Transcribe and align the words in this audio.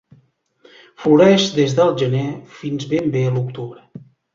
Floreix 1.03 1.47
des 1.59 1.77
del 1.83 1.95
gener 2.03 2.25
fins 2.59 2.91
ben 2.97 3.17
bé 3.19 3.27
l'octubre. 3.41 3.91